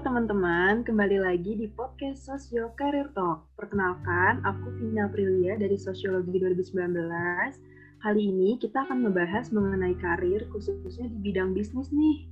[0.00, 3.44] Teman-teman, kembali lagi di podcast Sosio Career Talk.
[3.52, 6.72] Perkenalkan, aku Vina Prilia dari Sosiologi 2019.
[8.00, 12.24] Kali ini kita akan membahas mengenai karir khususnya di bidang bisnis nih.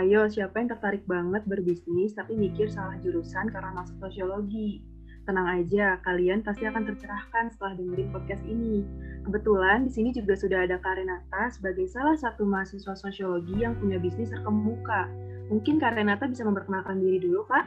[0.00, 4.80] Ayo, siapa yang tertarik banget berbisnis tapi mikir salah jurusan karena masuk sosiologi?
[5.28, 8.80] Tenang aja, kalian pasti akan tercerahkan setelah dengerin podcast ini.
[9.28, 14.32] Kebetulan di sini juga sudah ada Karenata sebagai salah satu mahasiswa sosiologi yang punya bisnis
[14.32, 15.04] terkemuka.
[15.50, 17.66] Mungkin Kak Renata bisa memperkenalkan diri dulu, Kak.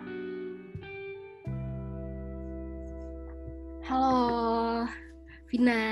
[3.84, 4.88] Halo,
[5.52, 5.84] Vina.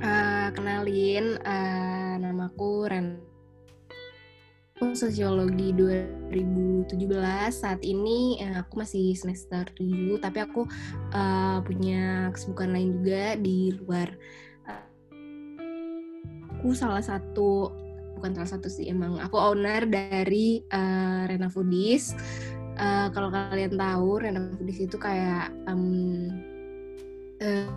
[0.00, 3.20] Uh, kenalin, uh, namaku Ren.
[4.80, 6.88] Aku sosiologi 2017.
[7.52, 10.64] Saat ini uh, aku masih semester 7, tapi aku
[11.12, 14.08] uh, punya kesibukan lain juga di luar.
[16.56, 17.68] Aku salah satu
[18.16, 22.16] bukan salah satu sih emang aku owner dari uh, Rena Foodies.
[22.76, 26.28] Uh, kalau kalian tahu Rena Foodies itu kayak um,
[27.44, 27.68] uh,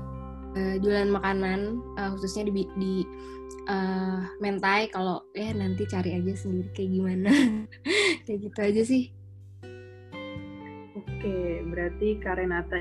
[0.56, 2.94] uh, jualan makanan uh, khususnya di, di
[3.68, 4.88] uh, mentai.
[4.88, 7.32] Kalau ya nanti cari aja sendiri kayak gimana.
[8.26, 9.04] kayak gitu aja sih.
[10.96, 12.80] Oke, berarti Karenata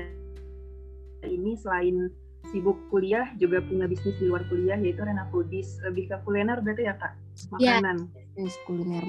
[1.27, 2.07] ini selain
[2.49, 6.87] sibuk kuliah juga punya bisnis di luar kuliah yaitu Rena Foodies lebih ke kuliner berarti
[6.87, 7.13] ya kak
[7.47, 7.97] makanan
[8.35, 9.05] ya, kuliner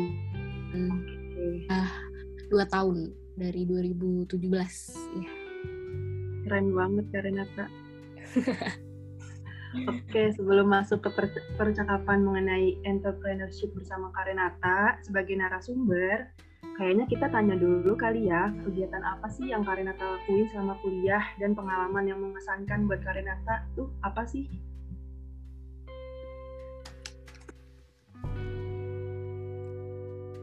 [0.75, 0.91] hmm.
[0.95, 1.55] okay.
[1.71, 1.93] uh,
[2.51, 4.39] dua tahun dari 2017
[5.19, 5.31] ya
[6.47, 7.67] keren banget kak Renata
[9.71, 16.27] Oke, sebelum masuk ke percakapan mengenai entrepreneurship bersama Kak Renata sebagai narasumber,
[16.75, 21.23] kayaknya kita tanya dulu kali ya, kegiatan apa sih yang Kak Renata lakuin selama kuliah
[21.39, 24.51] dan pengalaman yang mengesankan buat Kak Renata tuh apa sih?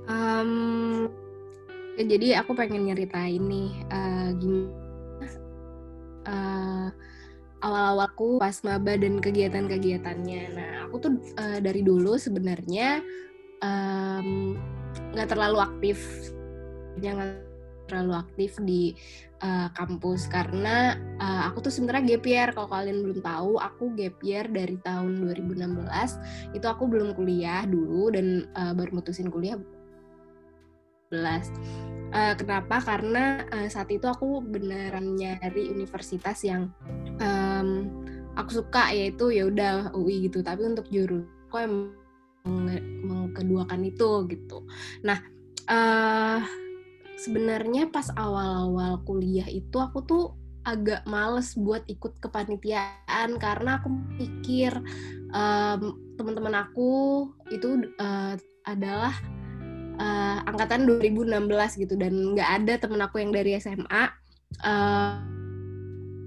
[0.07, 1.11] Um,
[1.97, 4.87] jadi aku pengen nyeritain nih uh, gimana
[6.27, 6.87] uh,
[7.65, 10.41] awal-awalku pas maba dan kegiatan-kegiatannya.
[10.53, 13.01] Nah, aku tuh uh, dari dulu sebenarnya
[15.15, 15.97] nggak um, terlalu aktif,
[17.01, 17.41] jangan
[17.89, 18.93] terlalu aktif di
[19.41, 22.47] uh, kampus karena uh, aku tuh sebenarnya gap year.
[22.53, 28.13] Kalau kalian belum tahu aku gap year dari tahun 2016 itu aku belum kuliah dulu
[28.13, 29.57] dan uh, baru mutusin kuliah
[32.07, 32.79] Uh, kenapa?
[32.79, 36.71] Karena uh, saat itu aku beneran nyari universitas yang
[37.19, 37.91] um,
[38.39, 40.39] aku suka yaitu ya udah UI gitu.
[40.39, 41.91] Tapi untuk juru aku emang
[43.03, 44.63] mengkeduakan itu gitu.
[45.03, 45.19] Nah,
[45.67, 46.39] uh,
[47.19, 50.25] sebenarnya pas awal-awal kuliah itu aku tuh
[50.67, 53.87] agak males buat ikut kepanitiaan karena aku
[54.19, 54.75] pikir
[55.31, 58.35] um, teman-teman aku itu uh,
[58.67, 59.15] adalah
[59.97, 64.07] uh, angkatan 2016 gitu dan nggak ada temen aku yang dari SMA uh,
[64.63, 65.15] eh,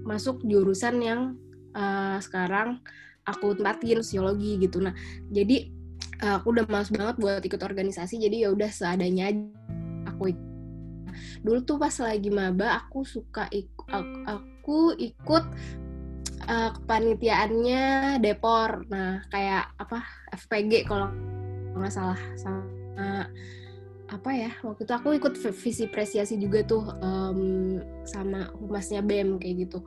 [0.05, 1.21] masuk jurusan yang
[1.73, 2.79] uh, sekarang
[3.25, 4.93] aku tempatin sosiologi gitu nah
[5.31, 5.71] jadi
[6.23, 9.33] uh, aku udah males banget buat ikut organisasi jadi ya udah seadanya
[10.09, 10.49] aku ikut.
[11.41, 15.45] dulu tuh pas lagi maba aku suka ikut aku, aku ikut
[16.49, 20.01] uh, kepanitiaannya Depor nah kayak apa
[20.33, 21.09] FPG kalau
[21.71, 23.27] nggak salah sama
[24.11, 29.67] apa ya waktu itu aku ikut visi presiasi juga tuh um, sama humasnya BEM kayak
[29.67, 29.79] gitu.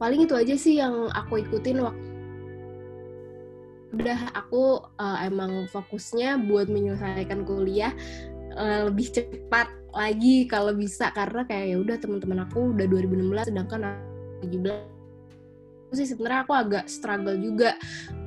[0.00, 2.02] Paling itu aja sih yang aku ikutin waktu
[3.94, 7.94] udah aku uh, emang fokusnya buat menyelesaikan kuliah
[8.58, 13.80] uh, lebih cepat lagi kalau bisa karena kayak ya udah teman-teman aku udah 2016 sedangkan
[13.94, 14.94] aku 17
[15.94, 17.78] sih sebenarnya aku agak struggle juga.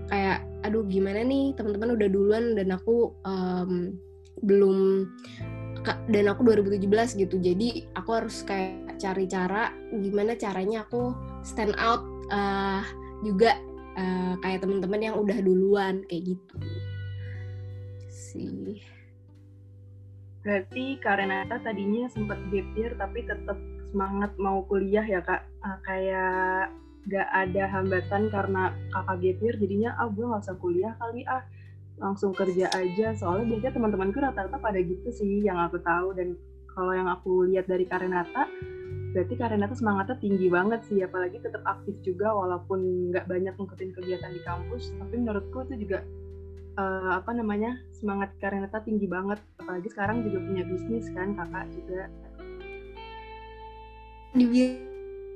[0.07, 1.51] Kayak aduh gimana nih?
[1.51, 3.91] Teman-teman udah duluan dan aku um,
[4.43, 5.09] belum
[6.11, 7.35] dan aku 2017 gitu.
[7.39, 12.03] Jadi aku harus kayak cari cara gimana caranya aku stand out
[12.33, 12.83] uh,
[13.23, 13.55] juga
[13.95, 16.55] uh, kayak teman-teman yang udah duluan kayak gitu.
[18.11, 18.83] Sih.
[20.43, 23.57] Berarti karena tadinya sempat gap year tapi tetap
[23.91, 25.43] semangat mau kuliah ya kak?
[25.63, 26.71] Uh, kayak
[27.07, 31.39] gak ada hambatan karena kakak gap jadinya ah gue gak usah kuliah kali ah
[31.97, 33.13] langsung kerja aja.
[33.17, 36.13] Soalnya biasanya teman-temanku rata-rata pada gitu sih yang aku tahu.
[36.13, 36.37] Dan
[36.71, 38.49] kalau yang aku lihat dari Karenata
[39.07, 41.01] berarti Karenata semangatnya tinggi banget sih.
[41.01, 44.93] Apalagi tetap aktif juga walaupun nggak banyak ngikutin kegiatan di kampus.
[44.97, 46.05] Tapi menurutku itu juga
[46.77, 49.41] uh, apa namanya semangat Karenata tinggi banget.
[49.57, 52.01] Apalagi sekarang juga punya bisnis kan kakak juga.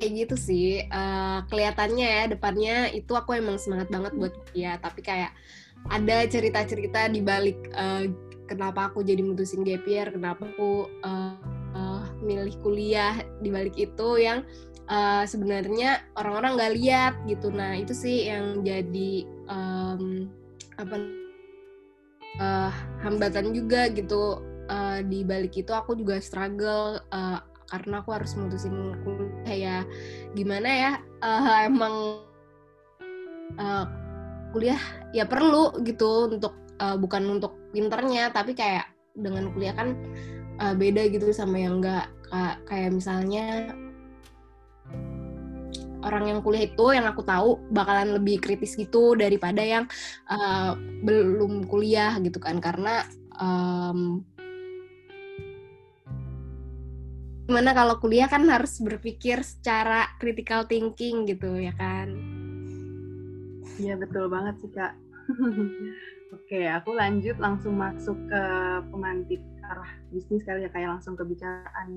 [0.01, 0.85] Kayak gitu sih.
[0.93, 4.77] Uh, kelihatannya ya depannya itu aku emang semangat banget buat kuliah.
[4.77, 5.33] Tapi kayak
[5.89, 8.05] ada cerita-cerita di balik uh,
[8.45, 11.39] kenapa aku jadi mutusin gap year kenapa aku uh,
[11.75, 14.45] uh, milih kuliah di balik itu yang
[14.91, 17.47] uh, sebenarnya orang-orang nggak lihat gitu.
[17.49, 20.27] Nah itu sih yang jadi um,
[20.75, 20.95] apa
[22.39, 22.71] uh,
[23.03, 24.43] hambatan juga gitu.
[24.71, 29.77] Uh, di balik itu aku juga struggle uh, karena aku harus mutusin kuliah ya.
[30.35, 30.91] Gimana ya?
[31.19, 31.95] Uh, emang
[33.59, 33.85] uh,
[34.51, 34.79] kuliah
[35.15, 39.95] ya perlu gitu untuk uh, bukan untuk pinternya tapi kayak dengan kuliah kan
[40.59, 42.07] uh, beda gitu sama yang enggak.
[42.63, 43.75] Kayak misalnya
[45.99, 49.83] orang yang kuliah itu yang aku tahu bakalan lebih kritis gitu daripada yang
[50.31, 52.63] uh, belum kuliah gitu kan.
[52.63, 53.03] Karena
[53.35, 54.23] um,
[57.51, 62.40] gimana kalau kuliah kan harus berpikir secara critical thinking gitu ya kan
[63.81, 64.93] iya betul banget sih kak
[66.31, 68.43] Oke, aku lanjut langsung masuk ke
[68.87, 71.91] pemantik arah bisnis kali ya, kayak langsung ke bicaraan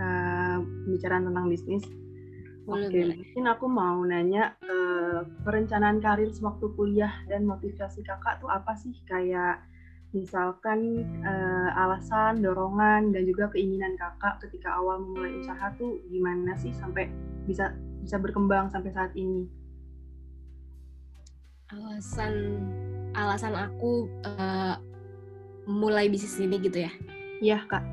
[0.00, 1.84] uh, pembicaraan tentang bisnis.
[2.68, 3.16] Oke, boleh.
[3.20, 8.96] mungkin aku mau nanya uh, perencanaan karir sewaktu kuliah dan motivasi kakak tuh apa sih?
[9.04, 9.60] Kayak
[10.16, 16.72] misalkan uh, alasan, dorongan, dan juga keinginan kakak ketika awal memulai usaha tuh gimana sih
[16.72, 17.12] sampai
[17.44, 19.48] bisa bisa berkembang sampai saat ini?
[21.68, 22.64] Alasan
[23.12, 24.80] alasan aku uh,
[25.68, 26.92] mulai bisnis ini gitu ya?
[27.44, 27.84] Iya kak.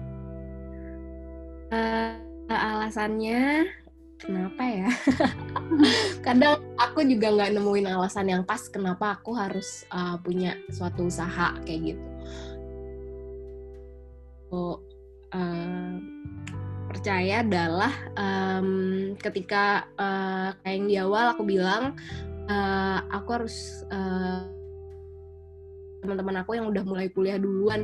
[1.76, 2.16] Uh,
[2.48, 3.68] alasannya
[4.16, 4.90] kenapa ya
[6.26, 11.52] kadang aku juga nggak nemuin alasan yang pas kenapa aku harus uh, punya suatu usaha
[11.68, 12.06] kayak gitu
[14.56, 14.80] oh,
[15.36, 15.94] uh,
[16.88, 22.00] percaya adalah um, ketika uh, kayak yang di awal aku bilang
[22.50, 24.46] uh, aku harus uh,
[26.06, 27.82] teman-teman aku yang udah mulai kuliah duluan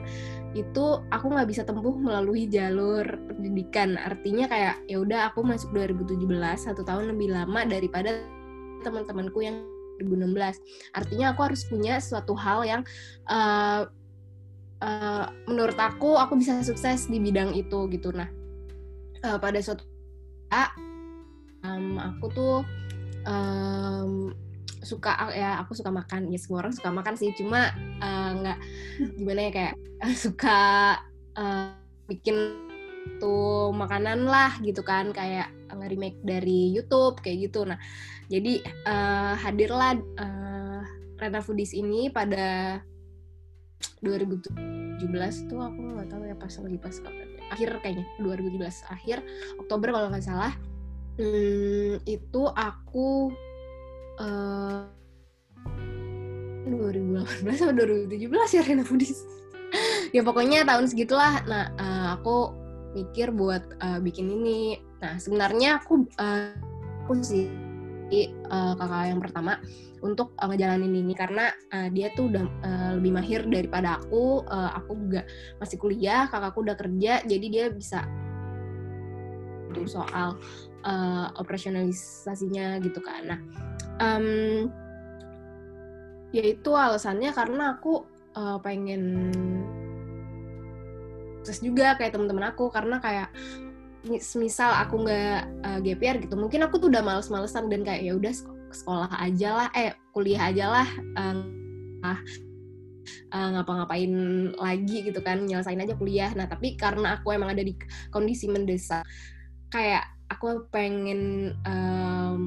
[0.53, 3.97] itu aku nggak bisa tempuh melalui jalur pendidikan.
[3.97, 6.21] Artinya kayak ya udah aku masuk 2017
[6.61, 8.21] satu tahun lebih lama daripada
[8.85, 9.65] teman-temanku yang
[10.01, 12.81] 2016 artinya aku harus punya suatu hal yang
[13.29, 13.85] uh,
[14.81, 18.09] uh, menurut aku aku bisa sukses di bidang itu gitu.
[18.09, 18.29] Nah
[19.25, 19.85] uh, pada suatu
[21.61, 22.55] um, aku tuh
[23.29, 24.33] um,
[24.81, 26.29] suka ya aku suka makan.
[26.33, 27.31] Ya semua orang suka makan sih.
[27.37, 29.75] Cuma eh, nggak uh, gimana ya kayak
[30.23, 30.59] suka
[31.37, 31.73] uh,
[32.09, 32.35] bikin
[33.17, 35.13] tuh makanan lah gitu kan.
[35.13, 37.65] Kayak nge-remake dari YouTube kayak gitu.
[37.65, 37.79] Nah
[38.27, 40.81] jadi uh, hadirlah uh,
[41.21, 42.81] Rena Foodies ini pada
[44.01, 44.49] 2017
[45.49, 47.41] tuh aku nggak tahu ya pas lagi pas kapan ya.
[47.53, 49.17] akhir kayaknya 2017 akhir
[49.61, 50.53] Oktober kalau nggak salah.
[51.19, 53.29] Hmm, itu aku
[54.21, 54.85] uh,
[56.69, 59.17] 2018 atau 2017 ya Rena Foodies
[60.15, 61.43] ya pokoknya tahun segitulah.
[61.47, 62.53] Nah uh, aku
[62.95, 64.79] mikir buat uh, bikin ini.
[64.99, 66.51] Nah sebenarnya aku uh,
[67.07, 67.47] aku sih
[68.51, 69.57] uh, kakak yang pertama
[70.03, 71.13] untuk uh, ngejalanin ini.
[71.15, 74.43] Karena uh, dia tuh udah uh, lebih mahir daripada aku.
[74.45, 75.23] Uh, aku juga
[75.57, 77.23] masih kuliah kakakku udah kerja.
[77.23, 78.03] Jadi dia bisa
[79.71, 80.35] tuh soal
[80.83, 83.23] uh, operasionalisasinya gitu kan.
[83.23, 83.39] Nah
[84.01, 84.27] um,
[86.33, 88.01] ya itu alasannya karena aku
[88.33, 89.29] uh, pengen
[91.41, 92.73] sukses juga kayak teman-teman aku.
[92.73, 93.29] Karena kayak
[94.37, 98.33] misal aku nggak uh, GPR gitu mungkin aku tuh udah males-malesan dan kayak ya udah
[98.73, 100.87] sekolah aja lah eh kuliah aja lah
[101.21, 101.37] uh,
[103.29, 104.11] uh, ngapa-ngapain
[104.57, 106.31] lagi gitu kan nyelesain aja kuliah.
[106.33, 107.77] Nah tapi karena aku emang ada di
[108.09, 109.05] kondisi mendesak
[109.69, 112.43] kayak aku pengen um,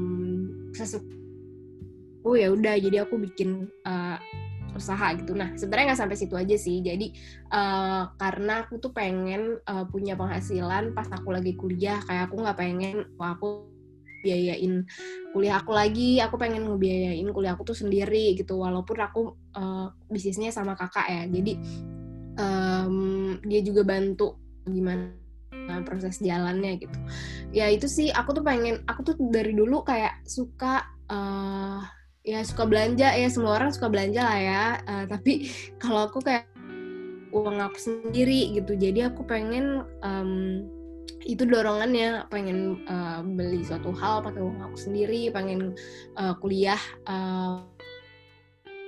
[2.25, 4.17] oh ya udah jadi aku bikin uh,
[4.75, 5.33] usaha gitu.
[5.39, 6.83] Nah sebenarnya nggak sampai situ aja sih.
[6.83, 7.15] Jadi
[7.55, 12.59] uh, karena aku tuh pengen uh, punya penghasilan pas aku lagi kuliah kayak aku nggak
[12.59, 13.71] pengen wah aku
[14.25, 14.89] biayain
[15.37, 18.59] kuliah aku lagi aku pengen ngebiayain kuliah aku tuh sendiri gitu.
[18.59, 19.23] Walaupun aku
[19.55, 21.23] uh, bisnisnya sama kakak ya.
[21.31, 21.53] Jadi
[22.41, 25.13] um, dia juga bantu gimana
[25.87, 26.99] proses jalannya gitu.
[27.55, 28.11] Ya itu sih.
[28.11, 31.85] Aku tuh pengen aku tuh dari dulu kayak suka uh,
[32.25, 33.13] ya suka belanja.
[33.13, 34.65] Ya semua orang suka belanja lah ya.
[34.89, 35.53] Uh, tapi
[35.83, 36.49] kalau aku kayak
[37.31, 38.75] uang aku sendiri gitu.
[38.75, 40.65] Jadi aku pengen um,
[41.29, 42.27] itu dorongannya.
[42.33, 45.29] Pengen uh, beli suatu hal pakai uang aku sendiri.
[45.31, 45.77] Pengen
[46.17, 47.63] uh, kuliah uh,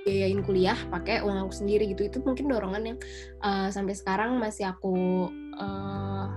[0.03, 2.09] biayain kuliah pakai uang aku sendiri gitu.
[2.09, 2.97] Itu mungkin dorongan yang
[3.45, 5.29] uh, sampai sekarang masih aku
[5.61, 6.27] uh,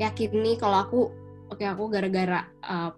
[0.00, 1.00] yakini kalau aku
[1.50, 2.94] oke okay, aku gara-gara uh,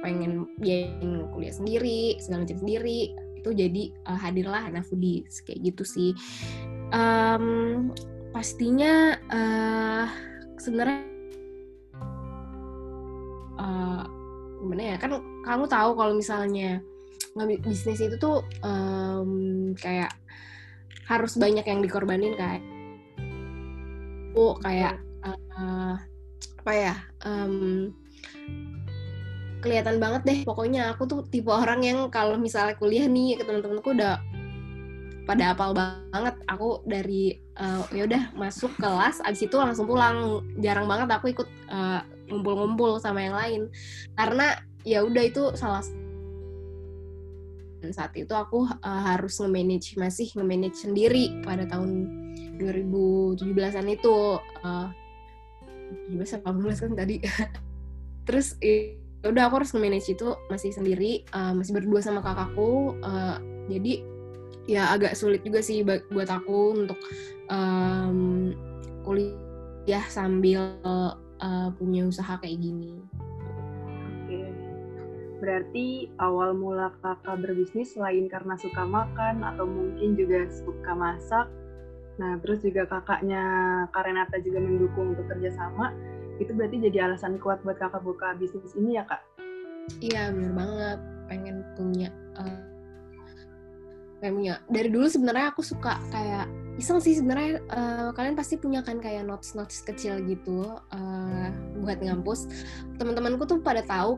[0.00, 2.98] pengen biayain kuliah sendiri segala macam sendiri
[3.38, 6.10] itu jadi uh, hadirlah anak foodies kayak gitu sih.
[6.90, 7.90] Um,
[8.34, 10.06] pastinya uh,
[10.58, 11.06] sebenarnya
[13.56, 14.02] uh,
[14.58, 16.82] gimana ya kan kamu tahu kalau misalnya
[17.62, 20.10] bisnis itu tuh um, kayak
[21.06, 22.60] harus banyak yang dikorbanin kayak
[24.34, 25.96] oh kayak uh,
[26.58, 26.94] apa ya?
[27.24, 27.94] um,
[29.60, 30.38] kelihatan banget deh.
[30.46, 34.18] Pokoknya aku tuh tipe orang yang kalau misalnya kuliah nih ke teman-temanku udah
[35.28, 36.34] pada apal banget.
[36.48, 40.42] Aku dari uh, ya udah masuk kelas abis itu langsung pulang.
[40.62, 42.00] Jarang banget aku ikut uh,
[42.30, 43.62] ngumpul-ngumpul sama yang lain.
[44.14, 45.82] Karena ya udah itu salah
[47.78, 52.10] dan saat itu aku uh, harus nge-manage masih nge-manage sendiri pada tahun
[52.58, 54.18] 2017-an itu.
[54.66, 54.90] Uh,
[56.10, 57.16] 17 18 kan tadi.
[58.26, 58.58] Terus
[59.26, 64.02] udah aku harus nge-manage itu masih sendiri uh, masih berdua sama kakakku uh, jadi
[64.68, 67.00] ya agak sulit juga sih buat aku untuk
[67.48, 68.52] um,
[69.02, 73.00] kuliah sambil uh, punya usaha kayak gini.
[74.28, 74.40] Oke,
[75.40, 81.48] berarti awal mula kakak berbisnis selain karena suka makan atau mungkin juga suka masak,
[82.20, 83.42] nah terus juga kakaknya
[83.96, 85.96] Karenata juga mendukung untuk kerjasama,
[86.38, 89.22] itu berarti jadi alasan kuat buat kakak buka bisnis ini ya kak?
[89.98, 90.98] Iya benar banget.
[91.28, 92.58] Pengen punya uh,
[94.22, 94.54] pengen punya.
[94.70, 96.46] Dari dulu sebenarnya aku suka kayak
[96.78, 101.48] iseng sih sebenarnya uh, kalian pasti punya kan kayak notes notes kecil gitu uh,
[101.82, 102.46] buat ngampus.
[102.96, 104.16] Teman-temanku tuh pada tahu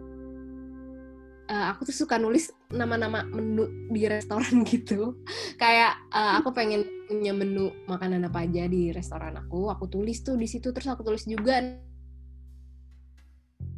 [1.49, 5.17] uh, aku tuh suka nulis nama-nama menu di restoran gitu.
[5.57, 10.39] Kayak uh, aku pengen punya menu makanan apa aja di restoran aku aku tulis tuh
[10.39, 11.59] di situ terus aku tulis juga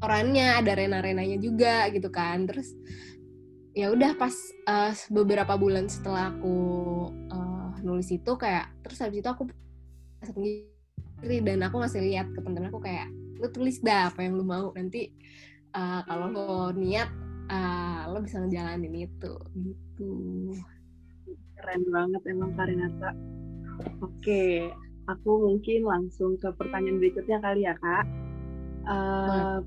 [0.03, 2.45] orangnya ada rena-renanya juga gitu kan.
[2.51, 2.75] Terus
[3.73, 4.35] ya udah pas
[4.69, 6.57] uh, beberapa bulan setelah aku
[7.33, 9.49] uh, nulis itu kayak terus habis itu aku
[10.21, 13.09] sendiri dan aku ngasih lihat ke temen-temen aku kayak
[13.41, 15.11] lu tulis dah apa yang lu mau nanti
[15.75, 17.09] uh, kalau lo niat
[17.49, 19.33] uh, lo bisa ngejalanin itu.
[19.57, 20.13] Gitu.
[21.57, 23.15] Keren banget emang Karinata
[24.03, 24.45] oke
[25.11, 28.05] aku mungkin langsung ke pertanyaan berikutnya kali ya kak.
[28.83, 29.63] Uh,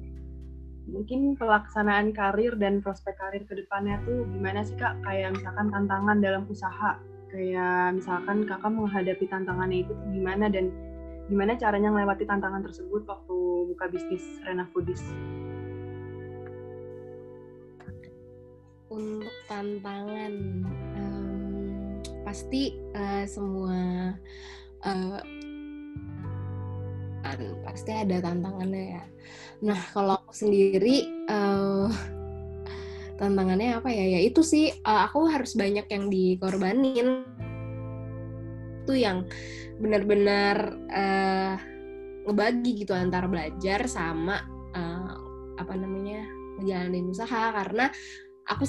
[0.85, 4.97] mungkin pelaksanaan karir dan prospek karir ke depannya tuh gimana sih kak?
[5.01, 7.01] Kayak misalkan tantangan dalam usaha,
[7.33, 10.69] kayak misalkan kakak menghadapi tantangannya itu gimana dan
[11.25, 13.37] gimana caranya melewati tantangan tersebut waktu
[13.73, 15.01] buka bisnis Rena Foodies?
[18.85, 20.33] Untuk tantangan,
[20.95, 24.13] um, pasti uh, semua
[24.85, 25.19] uh,
[27.65, 29.03] pasti ada tantangannya ya
[29.63, 31.87] Nah, kalau aku sendiri uh,
[33.15, 34.19] tantangannya apa ya?
[34.19, 37.23] Ya itu sih uh, aku harus banyak yang dikorbanin.
[38.83, 39.25] Itu yang
[39.79, 40.57] benar-benar
[40.91, 41.55] uh,
[42.25, 44.43] ngebagi gitu antara belajar sama
[44.75, 45.13] uh,
[45.55, 46.25] apa namanya
[46.59, 47.91] ngejalanin usaha karena
[48.47, 48.65] aku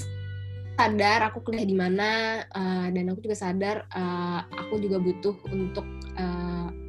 [0.77, 5.87] sadar aku kuliah di mana uh, dan aku juga sadar uh, aku juga butuh untuk
[6.21, 6.46] uh,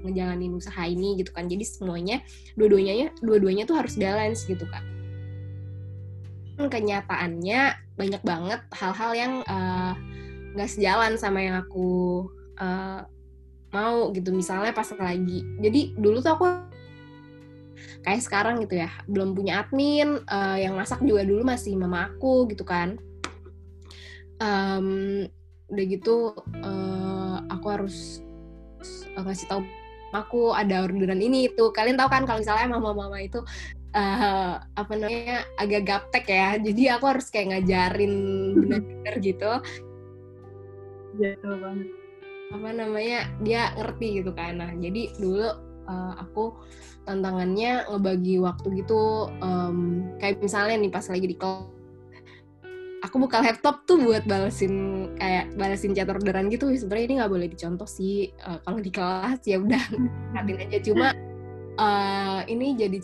[0.08, 1.52] ngejalanin usaha ini gitu kan.
[1.52, 2.24] Jadi semuanya
[2.56, 4.82] dua-duanya dua-duanya tuh harus balance gitu kan
[6.66, 9.34] kenyataannya banyak banget hal-hal yang
[10.58, 12.26] nggak uh, sejalan sama yang aku
[12.58, 13.06] uh,
[13.70, 14.34] mau gitu.
[14.34, 16.46] Misalnya pas lagi jadi dulu tuh aku
[18.02, 22.50] kayak sekarang gitu ya belum punya admin uh, yang masak juga dulu masih mama aku
[22.50, 22.98] gitu kan.
[24.42, 25.26] Um,
[25.70, 28.22] udah gitu uh, aku harus
[29.18, 29.62] ngasih tahu
[30.14, 31.72] aku ada orderan ini itu.
[31.72, 33.44] Kalian tahu kan kalau misalnya mama-mama itu
[33.96, 36.60] uh, apa namanya agak gaptek ya.
[36.60, 38.14] Jadi aku harus kayak ngajarin
[38.56, 39.52] benar-benar gitu.
[41.18, 41.88] Ya banget.
[42.48, 44.60] Apa namanya dia ngerti gitu kan.
[44.60, 45.48] Nah jadi dulu
[45.88, 46.56] uh, aku
[47.08, 51.77] tantangannya ngebagi waktu gitu um, kayak misalnya nih pas lagi di kelas
[53.06, 56.70] aku buka laptop tuh buat balesin kayak balesin chat orderan gitu.
[56.74, 58.34] Sebenarnya ini nggak boleh dicontoh sih.
[58.42, 59.84] Uh, kalau di kelas ya udah
[60.34, 60.78] ngatin aja.
[60.82, 61.08] Cuma
[61.78, 62.98] uh, ini jadi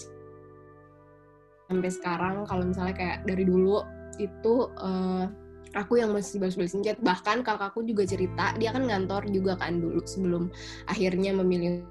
[1.70, 3.82] sampai sekarang kalau misalnya kayak dari dulu
[4.22, 5.26] itu uh,
[5.74, 6.98] aku yang masih balas-balasin chat.
[7.02, 10.50] Bahkan kakakku juga cerita dia kan ngantor juga kan dulu sebelum
[10.90, 11.86] akhirnya memilih.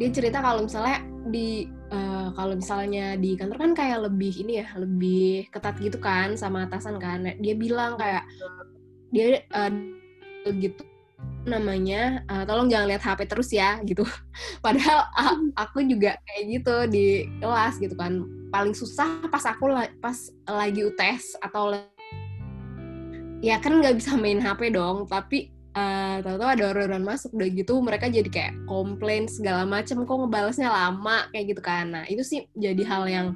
[0.00, 4.68] Dia cerita kalau misalnya di uh, kalau misalnya di kantor kan kayak lebih ini ya
[4.80, 7.22] lebih ketat gitu kan sama atasan kan.
[7.38, 8.24] Dia bilang kayak
[9.12, 9.70] dia uh,
[10.56, 10.82] gitu
[11.42, 14.02] namanya uh, tolong jangan lihat HP terus ya gitu.
[14.64, 17.06] Padahal uh, aku juga kayak gitu di
[17.38, 18.24] kelas gitu kan.
[18.48, 20.16] Paling susah pas aku la pas
[20.48, 21.76] lagi UTS atau
[23.42, 27.74] ya kan nggak bisa main HP dong tapi uh, tahu-tahu ada orderan masuk udah gitu
[27.80, 31.92] mereka jadi kayak komplain segala macam kok ngebalesnya lama kayak gitu kan.
[31.92, 33.26] Nah itu sih jadi hal yang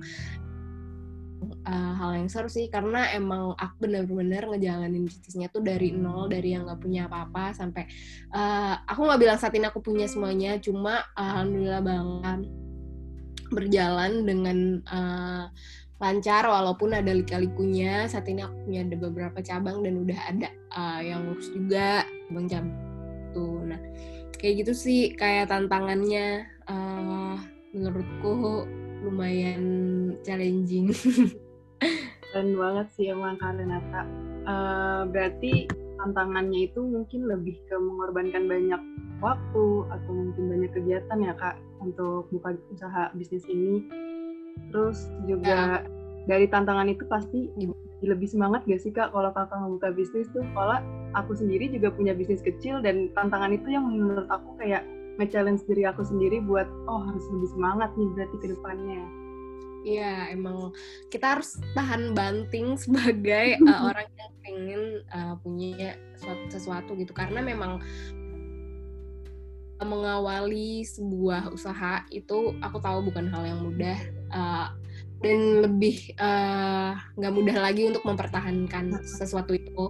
[1.67, 6.55] uh, hal yang seru sih karena emang aku bener-bener ngejalanin bisnisnya tuh dari nol dari
[6.55, 7.85] yang nggak punya apa-apa sampai
[8.33, 12.41] uh, aku nggak bilang saat ini aku punya semuanya cuma alhamdulillah banget
[13.47, 14.59] berjalan dengan
[14.91, 15.47] uh,
[15.97, 18.09] lancar walaupun ada lika-likunya.
[18.09, 22.47] Saat ini aku punya ada beberapa cabang dan udah ada uh, yang lurus juga bang
[22.51, 22.65] jam
[23.31, 23.79] tuh nah
[24.37, 26.47] kayak gitu sih kayak tantangannya.
[26.67, 27.39] Uh,
[27.77, 28.65] menurutku
[29.05, 29.63] lumayan
[30.25, 30.91] challenging.
[32.33, 34.05] Keren banget sih emang Karenata
[34.47, 35.67] uh, berarti
[35.99, 38.81] tantangannya itu mungkin lebih ke mengorbankan banyak
[39.19, 43.85] waktu atau mungkin banyak kegiatan ya kak untuk buka usaha bisnis ini
[44.71, 45.87] Terus juga ya.
[46.27, 47.49] dari tantangan itu pasti
[48.05, 50.45] lebih semangat gak sih kak kalau kakak ngebuka bisnis tuh?
[50.53, 50.79] Kalau
[51.17, 54.85] aku sendiri juga punya bisnis kecil dan tantangan itu yang menurut aku kayak
[55.17, 59.03] nge-challenge diri aku sendiri buat oh harus lebih semangat nih berarti ke depannya.
[59.87, 60.75] Iya, emang
[61.15, 64.83] kita harus tahan banting sebagai uh, orang yang pengen
[65.15, 67.81] uh, punya sesuatu, sesuatu gitu karena memang
[69.77, 73.99] mengawali sebuah usaha itu aku tahu bukan hal yang mudah
[74.33, 74.69] uh,
[75.25, 79.89] dan lebih eh, nggak uh, mudah lagi untuk mempertahankan sesuatu itu.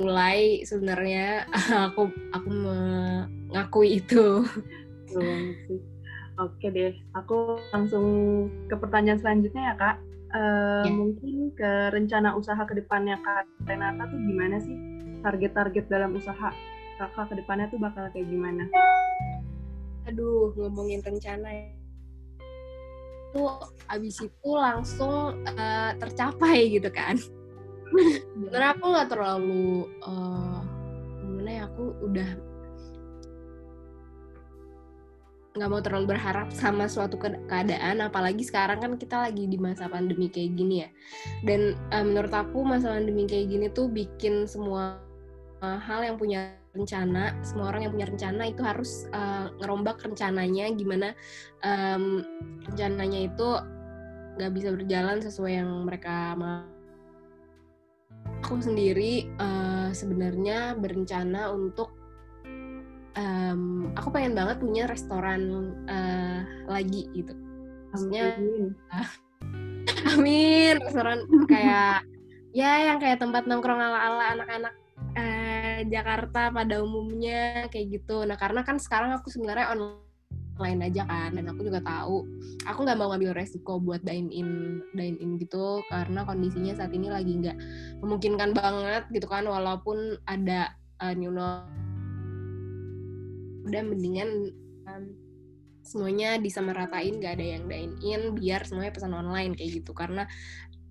[0.00, 1.46] Mulai sebenarnya
[1.92, 4.42] aku aku mengakui itu.
[6.40, 8.06] Oke deh aku langsung
[8.66, 9.96] ke pertanyaan selanjutnya ya kak.
[10.30, 10.94] Uh, ya.
[10.94, 14.78] mungkin ke rencana usaha ke depannya kak Renata tuh gimana sih?
[15.26, 16.54] Target-target dalam usaha
[17.02, 18.70] kakak ke depannya tuh bakal kayak gimana?
[20.06, 21.79] Aduh ngomongin rencana ya
[23.30, 23.42] itu
[23.86, 27.14] abis itu langsung uh, tercapai gitu kan.
[28.34, 30.62] Sebenarnya aku nggak terlalu uh,
[31.22, 32.30] gimana ya aku udah
[35.50, 40.30] nggak mau terlalu berharap sama suatu keadaan apalagi sekarang kan kita lagi di masa pandemi
[40.30, 40.88] kayak gini ya.
[41.46, 44.98] Dan uh, menurut aku masa pandemi kayak gini tuh bikin semua
[45.62, 50.70] uh, hal yang punya rencana semua orang yang punya rencana itu harus uh, ngerombak rencananya
[50.70, 51.18] gimana
[51.66, 52.22] um,
[52.62, 53.48] rencananya itu
[54.40, 56.64] nggak bisa berjalan sesuai yang mereka mau.
[58.40, 61.92] Aku sendiri uh, sebenarnya berencana untuk
[63.20, 67.36] um, aku pengen banget punya restoran uh, lagi gitu.
[67.92, 69.10] Maksudnya amin, uh,
[70.16, 72.06] amin restoran kayak
[72.56, 74.74] ya yang kayak tempat nongkrong ala ala anak-anak
[75.88, 78.26] Jakarta pada umumnya kayak gitu.
[78.28, 82.28] Nah karena kan sekarang aku sebenarnya online aja kan dan aku juga tahu
[82.68, 87.08] aku nggak mau ngambil resiko buat dine in dine in gitu karena kondisinya saat ini
[87.08, 87.56] lagi nggak
[88.04, 91.64] memungkinkan banget gitu kan walaupun ada uh, new normal
[93.64, 94.52] udah mendingan
[94.84, 95.04] um,
[95.80, 100.28] semuanya disamaratain nggak ada yang dine in biar semuanya pesan online kayak gitu karena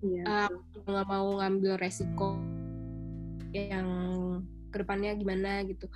[0.02, 0.50] iya.
[0.50, 0.50] uh,
[0.86, 2.34] nggak mau ngambil resiko
[3.54, 3.86] yang
[4.70, 5.86] ke depannya gimana gitu.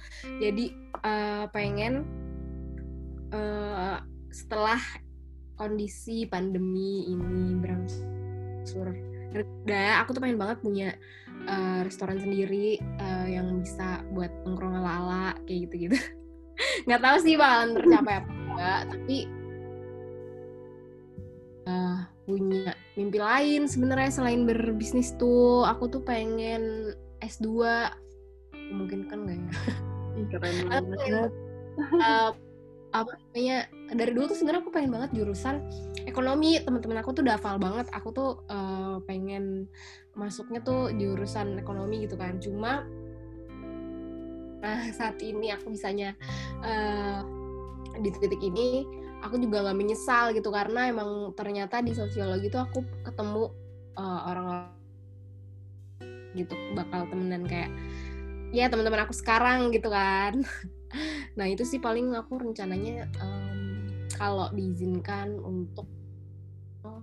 [0.42, 2.04] Jadi uh, pengen
[3.30, 4.02] uh,
[4.34, 4.78] setelah
[5.54, 8.90] kondisi pandemi ini berangsur
[9.34, 10.88] reda aku tuh pengen banget punya
[11.46, 15.98] uh, restoran sendiri uh, yang bisa buat nongkrong ala-ala kayak gitu-gitu.
[16.86, 19.18] Nggak tahu sih bakalan tercapai apa enggak tapi
[21.66, 27.66] uh, punya mimpi lain sebenarnya selain berbisnis tuh aku tuh pengen S2
[28.74, 29.52] mungkin kan nggak ya?
[30.30, 31.30] Keren banget
[31.98, 32.30] uh,
[32.94, 35.66] apa namanya dari dulu tuh sebenarnya aku pengen banget jurusan
[36.06, 36.62] ekonomi.
[36.62, 37.86] Teman-teman aku tuh udah hafal banget.
[37.90, 39.66] Aku tuh uh, pengen
[40.14, 42.38] masuknya tuh jurusan ekonomi gitu kan.
[42.38, 42.86] Cuma
[44.64, 46.16] nah saat ini aku bisanya
[46.62, 47.20] uh,
[47.98, 48.86] di titik ini
[49.26, 50.54] aku juga nggak menyesal gitu.
[50.54, 53.50] Karena emang ternyata di sosiologi tuh aku ketemu
[53.98, 54.70] uh, orang-orang
[56.34, 57.70] gitu bakal temenan kayak
[58.54, 60.38] ya teman-teman aku sekarang gitu kan.
[61.34, 65.90] Nah itu sih paling aku rencananya um, kalau diizinkan untuk
[66.86, 67.02] uh,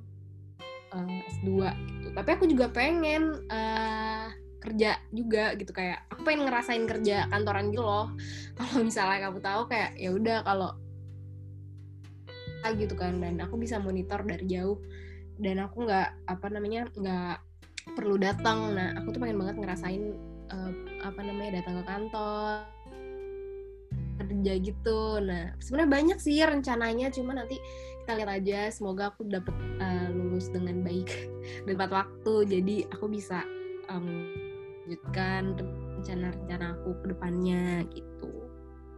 [0.95, 1.67] eh, S2
[1.99, 2.09] gitu.
[2.15, 4.31] Tapi aku juga pengen uh,
[4.63, 5.75] kerja juga gitu.
[5.75, 8.15] Kayak aku pengen ngerasain kerja kantoran gitu loh.
[8.57, 10.71] Kalau misalnya kamu tahu kayak ya udah kalau
[12.79, 13.19] gitu kan.
[13.19, 14.79] Dan aku bisa monitor dari jauh.
[15.35, 17.37] Dan aku nggak apa namanya nggak
[17.99, 18.71] perlu datang.
[18.71, 20.71] Nah aku tuh pengen banget ngerasain uh,
[21.07, 22.55] apa namanya datang ke kantor
[24.21, 27.57] kerja gitu nah sebenarnya banyak sih rencananya cuma nanti
[28.03, 31.09] kita lihat aja semoga aku dapat uh, eh, lulus dengan baik
[31.65, 33.41] dan tepat waktu jadi aku bisa
[33.89, 34.29] um,
[34.85, 35.55] lanjutkan
[36.01, 38.29] rencana-rencana aku ke depannya gitu.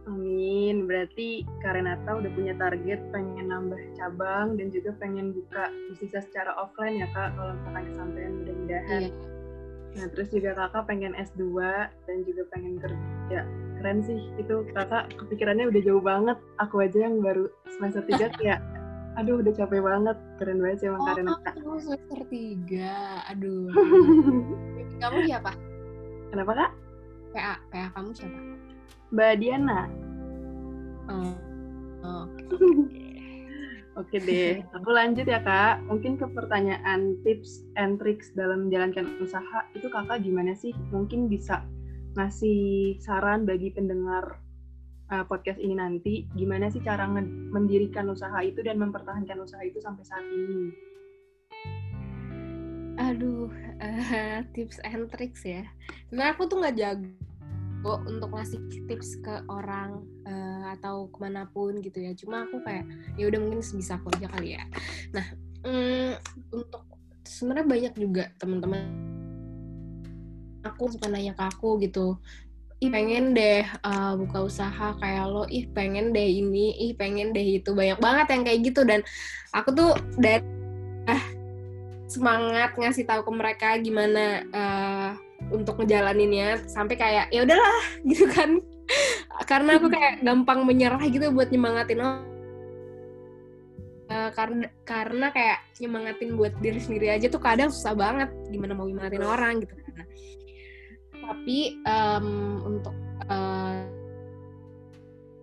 [0.04, 0.84] Amin.
[0.84, 7.00] Berarti Karenata udah punya target pengen nambah cabang dan juga pengen buka bisnisnya secara offline
[7.00, 9.00] ya kak kalau misalkan kesampaian mudah-mudahan.
[9.08, 9.33] Iya.
[9.94, 11.42] Nah terus juga kakak pengen S2
[12.06, 13.40] dan juga pengen kerja.
[13.78, 16.38] Keren sih itu kakak kepikirannya udah jauh banget.
[16.58, 17.46] Aku aja yang baru
[17.78, 18.60] semester 3 kayak
[19.14, 20.16] aduh udah capek banget.
[20.42, 21.50] Keren banget sih emang oh, Karenata.
[21.62, 23.30] Oh semester 3.
[23.34, 23.66] Aduh.
[25.02, 25.52] kamu siapa?
[26.34, 26.70] Kenapa kak?
[27.34, 27.54] PA.
[27.70, 28.38] PA kamu siapa?
[29.14, 29.80] Mbak Diana.
[31.06, 31.34] Oh.
[32.02, 32.26] oh.
[33.94, 35.86] Oke deh, aku lanjut ya kak.
[35.86, 40.74] Mungkin ke pertanyaan tips and tricks dalam menjalankan usaha itu kakak gimana sih?
[40.90, 41.62] Mungkin bisa
[42.18, 44.42] ngasih saran bagi pendengar
[45.14, 47.06] uh, podcast ini nanti, gimana sih cara
[47.54, 50.74] mendirikan usaha itu dan mempertahankan usaha itu sampai saat ini?
[52.98, 53.46] Aduh,
[53.78, 55.70] uh, tips and tricks ya.
[56.10, 57.23] Sebenarnya aku tuh nggak jago
[57.84, 62.16] untuk ngasih tips ke orang uh, atau ke mana pun gitu ya.
[62.16, 62.88] Cuma aku kayak
[63.20, 64.64] ya udah mungkin sebisa aku aja kali ya.
[65.12, 65.26] Nah
[65.68, 66.12] um,
[66.52, 66.82] untuk
[67.24, 68.80] sebenarnya banyak juga teman-teman
[70.64, 72.16] aku suka nanya ke aku gitu.
[72.82, 75.44] Ih pengen deh uh, buka usaha kayak lo.
[75.48, 76.74] Ih pengen deh ini.
[76.88, 77.70] Ih pengen deh itu.
[77.72, 78.80] Banyak banget yang kayak gitu.
[78.82, 79.00] Dan
[79.52, 80.42] aku tuh dari
[81.04, 81.24] ah
[82.08, 85.10] semangat ngasih tahu ke mereka gimana uh,
[85.52, 88.60] untuk ngejalaninnya sampai kayak ya udahlah gitu kan.
[89.48, 92.32] Karena aku kayak gampang menyerah gitu buat nyemangatin orang.
[94.04, 98.84] Uh, karena karena kayak nyemangatin buat diri sendiri aja tuh kadang susah banget gimana mau
[98.84, 99.72] nyemangatin orang gitu.
[99.74, 99.84] Kan
[101.24, 102.96] tapi um, untuk
[103.32, 103.80] uh,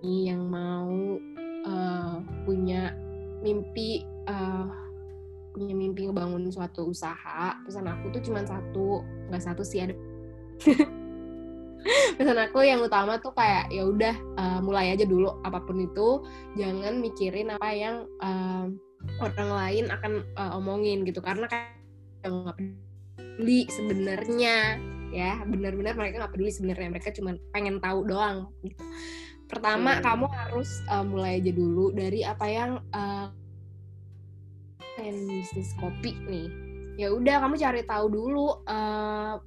[0.02, 1.18] yang mau
[1.66, 2.94] uh, punya
[3.42, 4.70] mimpi uh,
[5.52, 9.96] punya mimpi ngebangun suatu usaha pesan aku tuh cuma satu nggak satu sih ada
[12.18, 16.22] pesan aku yang utama tuh kayak ya udah uh, mulai aja dulu apa pun itu
[16.56, 18.70] jangan mikirin apa yang uh,
[19.20, 21.74] orang lain akan uh, omongin gitu karena kayak
[22.22, 22.58] nggak
[23.18, 24.78] peduli sebenarnya
[25.12, 28.84] ya benar-benar mereka nggak peduli sebenarnya mereka cuma pengen tahu doang gitu
[29.52, 30.04] pertama hmm.
[30.06, 33.28] kamu harus uh, mulai aja dulu dari apa yang uh,
[35.02, 36.48] pengen bisnis kopi nih.
[37.02, 39.42] Ya udah kamu cari tahu dulu uh,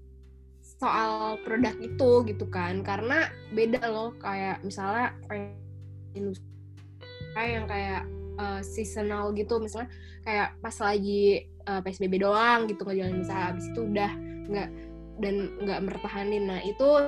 [0.82, 2.82] soal produk itu gitu kan.
[2.82, 5.54] Karena beda loh kayak misalnya kayak
[7.38, 8.02] yang kayak
[8.42, 9.62] uh, seasonal gitu.
[9.62, 9.94] Misalnya
[10.26, 13.54] kayak pas lagi uh, psbb doang gitu ngejalanin usaha.
[13.54, 14.10] Habis itu udah
[14.50, 14.68] nggak
[15.22, 16.50] dan nggak mertahanin.
[16.50, 17.06] Nah itu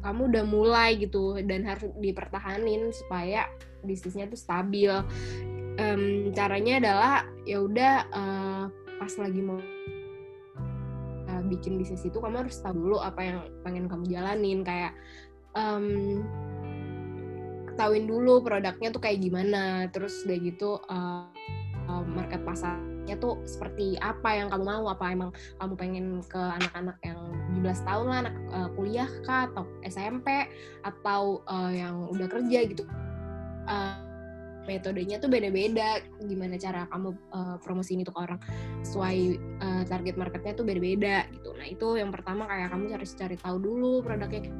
[0.00, 3.46] kamu udah mulai gitu dan harus dipertahanin supaya
[3.84, 4.90] bisnisnya tuh stabil
[5.78, 7.14] um, caranya adalah
[7.48, 8.64] ya udah uh,
[9.00, 9.60] pas lagi mau
[11.28, 14.60] uh, bikin bisnis itu kamu harus tahu dulu apa yang pengen kamu jalanin.
[14.66, 14.92] Kayak
[15.56, 16.20] um,
[17.72, 19.88] ketahuin dulu produknya tuh kayak gimana.
[19.90, 21.28] Terus udah gitu uh,
[22.08, 24.84] market pasarnya tuh seperti apa yang kamu mau.
[24.92, 25.30] Apa emang
[25.60, 27.20] kamu pengen ke anak-anak yang
[27.62, 30.28] 17 tahun lah anak uh, kuliah kah atau SMP
[30.84, 32.84] atau uh, yang udah kerja gitu.
[33.62, 34.01] Uh,
[34.66, 36.02] metodenya tuh beda-beda.
[36.22, 38.40] Gimana cara kamu uh, promosi ini tuh ke orang
[38.86, 39.18] sesuai
[39.62, 41.50] uh, target marketnya tuh beda-beda gitu.
[41.54, 44.50] Nah itu yang pertama kayak kamu cari cari tahu dulu produknya.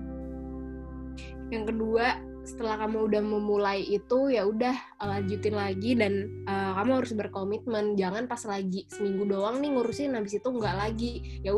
[1.53, 2.07] Yang kedua
[2.43, 7.95] setelah kamu udah memulai itu ya udah uh, lanjutin lagi dan uh, kamu harus berkomitmen.
[7.95, 11.41] Jangan pas lagi seminggu doang nih ngurusin habis itu nggak lagi.
[11.47, 11.55] Ya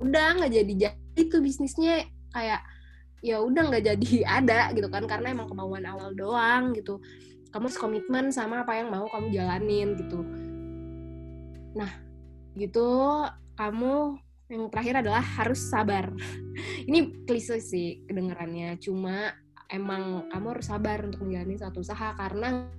[0.00, 2.08] udah nggak jadi jadi tuh bisnisnya.
[2.28, 2.60] Kayak
[3.18, 7.02] ya udah nggak jadi ada gitu kan karena emang kemauan awal doang gitu
[7.58, 10.22] kamu harus komitmen sama apa yang mau kamu jalanin gitu.
[11.74, 11.90] Nah
[12.54, 12.86] gitu
[13.58, 14.14] kamu
[14.46, 16.14] yang terakhir adalah harus sabar.
[16.86, 19.34] Ini klise sih kedengarannya cuma
[19.74, 22.70] emang kamu harus sabar untuk menjalani satu usaha karena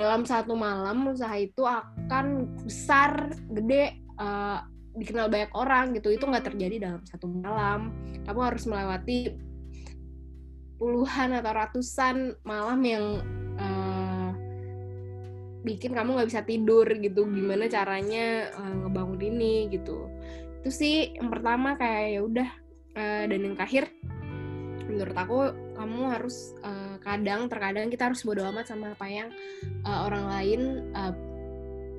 [0.00, 4.64] dalam satu malam usaha itu akan besar gede uh,
[4.96, 6.08] dikenal banyak orang gitu.
[6.08, 7.92] Itu nggak terjadi dalam satu malam.
[8.24, 9.36] Kamu harus melewati
[10.76, 13.04] puluhan atau ratusan malam yang
[13.56, 14.30] uh,
[15.64, 17.26] bikin kamu nggak bisa tidur gitu.
[17.26, 20.06] Gimana caranya uh, ngebangun ini gitu.
[20.62, 22.48] Itu sih yang pertama kayak ya udah
[22.94, 23.88] uh, dan yang terakhir
[24.86, 25.38] menurut aku
[25.74, 29.28] kamu harus uh, kadang terkadang kita harus bodo amat sama apa yang
[29.82, 30.60] uh, orang lain
[30.94, 31.12] uh,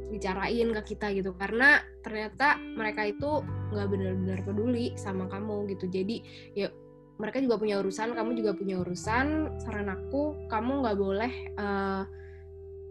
[0.08, 1.36] bicarain ke kita gitu.
[1.36, 3.44] Karena ternyata mereka itu
[3.76, 5.92] nggak benar-benar peduli sama kamu gitu.
[5.92, 6.24] Jadi
[6.56, 6.72] ya
[7.18, 12.04] mereka juga punya urusan kamu juga punya urusan saran aku kamu nggak boleh uh,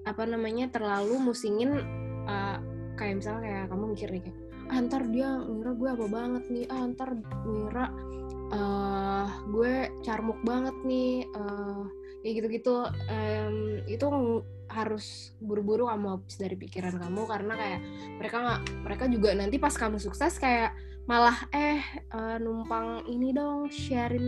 [0.06, 1.82] apa namanya terlalu musingin
[2.26, 2.58] uh,
[2.94, 6.82] kayak misalnya kayak kamu mikir nih kayak ah, dia ngira gue apa banget nih ah
[6.90, 7.10] ntar
[7.46, 7.86] ngira
[8.50, 11.86] uh, gue carmuk banget nih uh,
[12.26, 12.90] ya gitu-gitu.
[13.06, 14.06] Um, itu
[14.66, 17.80] harus buru-buru kamu habis dari pikiran kamu karena kayak
[18.18, 20.74] mereka nggak mereka juga nanti pas kamu sukses kayak
[21.06, 21.78] malah eh
[22.10, 24.26] uh, numpang ini dong sharing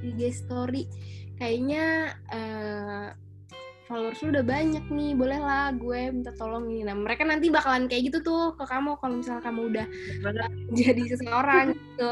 [0.00, 0.88] di IG story.
[1.36, 3.06] Kayaknya uh,
[3.84, 6.88] followers lu udah banyak nih bolehlah gue minta tolong ini.
[6.88, 9.86] Nah mereka nanti bakalan kayak gitu tuh ke kamu kalau misalnya kamu udah
[10.80, 12.10] jadi seseorang gitu.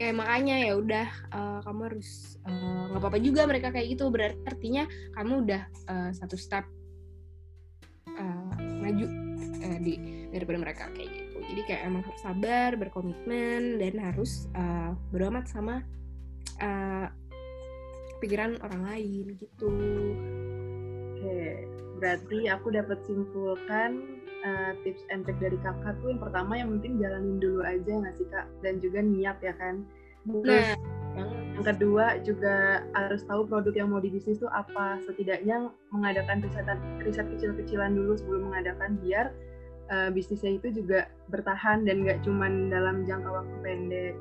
[0.00, 4.08] Kayak makanya ya udah uh, kamu harus nggak uh, apa-apa juga mereka kayak gitu.
[4.08, 6.64] Berarti artinya kamu udah uh, satu step
[8.16, 9.06] uh, maju
[9.60, 14.92] uh, di daripada mereka kayak gitu jadi kayak emang harus sabar berkomitmen dan harus uh,
[15.14, 15.82] beramat sama
[16.60, 17.08] uh,
[18.20, 19.70] pikiran orang lain gitu.
[21.16, 21.66] Oke
[22.00, 26.96] berarti aku dapat simpulkan uh, tips and trick dari kakak tuh yang pertama yang penting
[26.96, 28.46] jalanin dulu aja nggak sih kak?
[28.64, 29.84] Dan juga niat ya kan?
[30.24, 30.76] Terus
[31.16, 31.28] nah,
[31.60, 35.00] yang kedua juga harus tahu produk yang mau dibisnis itu apa.
[35.04, 36.68] Setidaknya mengadakan riset
[37.04, 39.32] riset kecil-kecilan dulu sebelum mengadakan biar
[39.90, 44.14] uh, bisnisnya itu juga bertahan dan nggak cuman dalam jangka waktu pendek.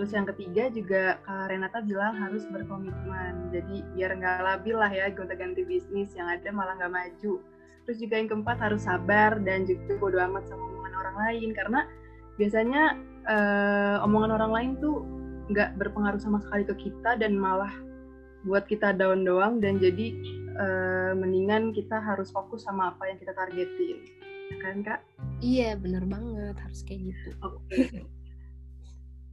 [0.00, 3.52] Terus yang ketiga juga Kak Renata bilang harus berkomitmen.
[3.52, 7.36] Jadi biar nggak labil lah ya gonta-ganti bisnis yang ada malah nggak maju.
[7.84, 11.48] Terus juga yang keempat harus sabar dan juga bodo amat sama omongan orang lain.
[11.52, 11.80] Karena
[12.40, 12.82] biasanya
[13.28, 15.04] uh, omongan orang lain tuh
[15.52, 17.72] nggak berpengaruh sama sekali ke kita dan malah
[18.48, 19.60] buat kita down doang.
[19.60, 20.16] Dan jadi
[20.56, 24.19] uh, mendingan kita harus fokus sama apa yang kita targetin
[24.58, 25.00] kan kak
[25.38, 28.02] iya bener banget harus kayak gitu oke okay.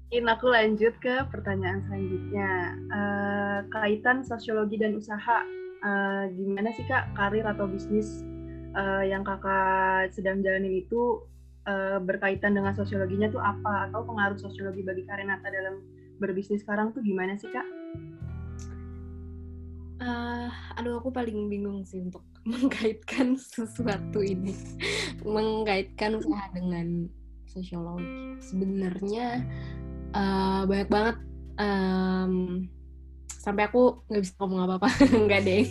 [0.07, 2.79] Mungkin aku lanjut ke pertanyaan selanjutnya.
[2.87, 5.43] Uh, kaitan sosiologi dan usaha,
[5.83, 8.23] uh, gimana sih kak karir atau bisnis
[8.71, 11.27] uh, yang kakak sedang jalanin itu
[11.67, 13.91] uh, berkaitan dengan sosiologinya tuh apa?
[13.91, 15.83] Atau pengaruh sosiologi bagi Karenata dalam
[16.23, 17.67] berbisnis sekarang tuh gimana sih kak?
[19.99, 20.47] Uh,
[20.79, 24.55] aduh aku paling bingung sih untuk mengkaitkan sesuatu ini,
[25.27, 27.11] mengkaitkan usaha dengan
[27.43, 28.39] sosiologi.
[28.39, 29.43] Sebenarnya
[30.15, 31.17] uh, banyak banget
[31.59, 32.63] um,
[33.27, 34.89] sampai aku nggak bisa ngomong apa-apa,
[35.27, 35.65] nggak deh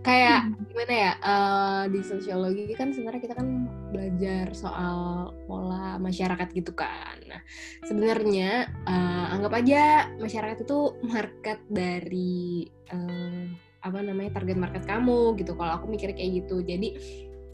[0.00, 0.64] kayak hmm.
[0.72, 7.20] gimana ya uh, di sosiologi kan sebenarnya kita kan belajar soal pola masyarakat gitu kan.
[7.28, 7.40] Nah
[7.84, 13.44] sebenarnya uh, anggap aja masyarakat itu market dari uh,
[13.80, 15.56] apa namanya target market kamu gitu.
[15.56, 16.60] Kalau aku mikir kayak gitu.
[16.64, 16.88] Jadi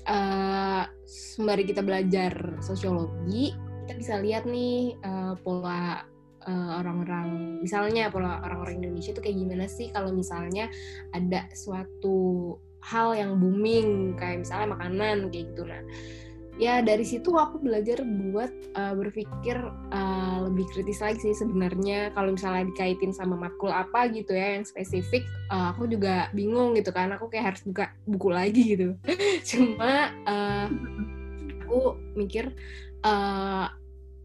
[0.06, 3.54] uh, sembari kita belajar sosiologi
[3.86, 6.02] kita bisa lihat nih uh, pola
[6.42, 10.66] uh, orang-orang misalnya pola orang-orang Indonesia itu kayak gimana sih kalau misalnya
[11.14, 15.82] ada suatu hal yang booming kayak misalnya makanan kayak gitu nah
[16.56, 19.56] ya dari situ aku belajar buat uh, berpikir
[19.92, 22.12] uh, lebih kritis lagi sih sebenarnya.
[22.16, 26.90] Kalau misalnya dikaitin sama matkul apa gitu ya yang spesifik uh, aku juga bingung gitu
[26.92, 27.12] kan.
[27.14, 28.96] Aku kayak harus buka buku lagi gitu.
[29.48, 30.66] Cuma uh,
[31.66, 32.52] aku mikir
[33.04, 33.68] uh,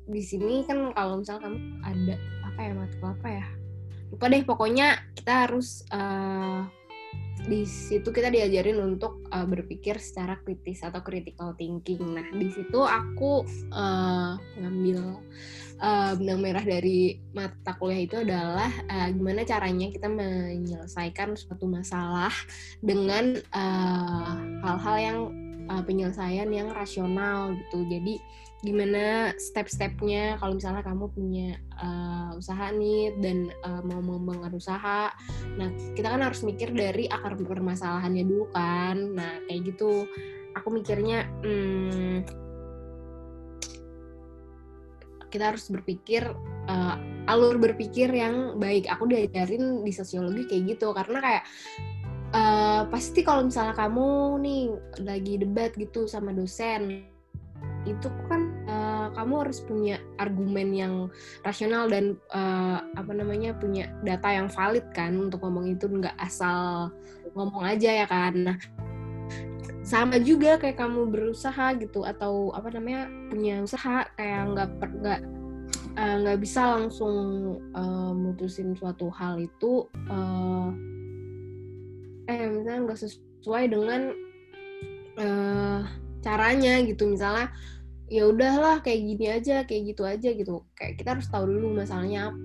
[0.08, 2.15] di sini kan kalau misalnya kamu ada
[2.48, 3.46] apa ya matkul apa ya?
[4.12, 6.67] Lupa deh pokoknya kita harus uh,
[7.41, 12.13] di situ kita diajarin untuk uh, berpikir secara kritis atau critical thinking.
[12.13, 13.41] Nah, di situ aku
[13.74, 15.17] uh, ngambil
[15.82, 22.34] uh, benang merah dari mata kuliah itu adalah uh, gimana caranya kita menyelesaikan suatu masalah
[22.80, 23.41] dengan
[24.62, 25.19] hal-hal uh, yang
[25.65, 27.89] uh, penyelesaian yang rasional gitu.
[27.89, 28.21] Jadi
[28.62, 35.10] gimana step-stepnya kalau misalnya kamu punya uh, usaha nih dan uh, mau mengembangkan usaha.
[35.58, 39.17] Nah kita kan harus mikir dari akar permasalahannya dulu kan.
[39.17, 40.06] Nah kayak gitu.
[40.62, 42.28] Aku mikirnya hmm,
[45.34, 46.21] kita harus berpikir
[46.69, 46.95] uh,
[47.26, 48.86] alur berpikir yang baik.
[48.93, 50.93] Aku diajarin di sosiologi kayak gitu.
[50.93, 51.43] Karena kayak
[52.38, 54.63] uh, pasti kalau misalnya kamu nih
[55.02, 57.10] lagi debat gitu sama dosen
[57.86, 60.93] itu kan uh, kamu harus punya argumen yang
[61.43, 66.88] rasional dan uh, apa namanya punya data yang valid kan untuk ngomong itu nggak asal
[67.36, 68.34] ngomong aja ya kan.
[68.47, 68.57] Nah
[69.81, 75.21] sama juga kayak kamu berusaha gitu atau apa namanya punya usaha kayak nggak nggak
[75.97, 77.17] eh, nggak uh, bisa langsung
[77.75, 80.69] uh, mutusin suatu hal itu uh,
[82.29, 84.01] eh misalnya nggak sesuai dengan
[85.19, 85.81] uh,
[86.21, 87.10] caranya gitu.
[87.10, 87.49] Misalnya
[88.12, 90.67] ya udahlah kayak gini aja kayak gitu aja gitu.
[90.76, 92.39] Kayak kita harus tahu dulu masalahnya apa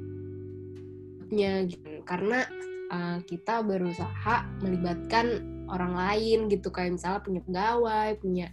[1.66, 1.90] gitu.
[2.06, 2.46] Karena
[2.94, 6.70] uh, kita berusaha melibatkan orang lain gitu.
[6.70, 8.46] Kayak misalnya punya pegawai punya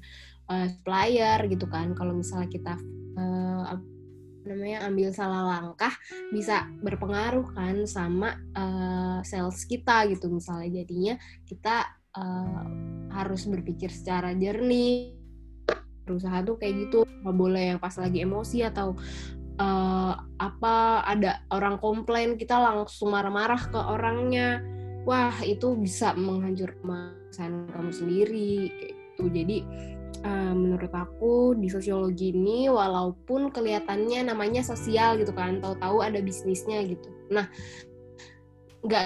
[0.50, 1.94] uh, supplier gitu kan.
[1.94, 2.74] Kalau misalnya kita
[3.14, 3.78] uh,
[4.44, 5.94] namanya ambil salah langkah
[6.34, 10.82] bisa berpengaruh kan sama uh, sales kita gitu misalnya.
[10.82, 12.66] Jadinya kita uh,
[13.14, 15.23] harus berpikir secara jernih
[16.04, 18.96] berusaha tuh kayak gitu nggak boleh yang pas lagi emosi atau
[19.60, 24.64] uh, apa ada orang komplain kita langsung marah-marah ke orangnya.
[25.04, 27.12] Wah itu bisa menghancurkan
[27.76, 29.24] kamu sendiri kayak gitu.
[29.36, 29.58] Jadi
[30.24, 36.88] uh, menurut aku di sosiologi ini walaupun kelihatannya namanya sosial gitu kan tahu-tahu ada bisnisnya
[36.88, 37.12] gitu.
[37.36, 37.52] Nah
[38.84, 39.06] nggak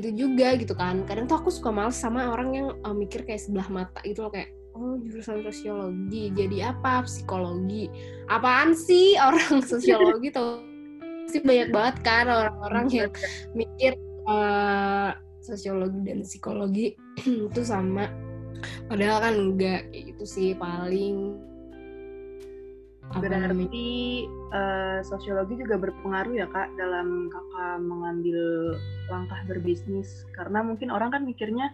[0.00, 1.04] itu juga gitu kan.
[1.04, 4.32] Kadang tuh aku suka males sama orang yang uh, mikir kayak sebelah mata gitu loh
[4.32, 6.34] kayak oh jurusan sosiologi.
[6.34, 7.06] Jadi apa?
[7.06, 7.88] Psikologi.
[8.28, 9.16] Apaan sih?
[9.26, 10.74] Orang sosiologi tuh
[11.24, 13.10] sih banyak banget kan orang-orang yang
[13.56, 13.96] mikir
[14.28, 16.92] uh, sosiologi dan psikologi
[17.48, 18.12] itu sama.
[18.88, 21.36] Padahal kan enggak gitu sih paling
[23.14, 28.40] berarti uh, sosiologi juga berpengaruh ya kak dalam kakak mengambil
[29.08, 30.28] langkah berbisnis?
[30.36, 31.72] Karena mungkin orang kan mikirnya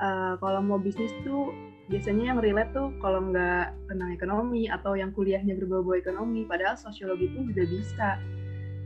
[0.00, 1.52] uh, kalau mau bisnis tuh
[1.88, 7.32] biasanya yang relate tuh kalau nggak tentang ekonomi atau yang kuliahnya berbau-bau ekonomi padahal sosiologi
[7.32, 8.10] pun juga bisa.